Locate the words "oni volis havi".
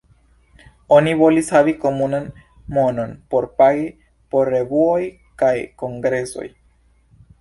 0.95-1.75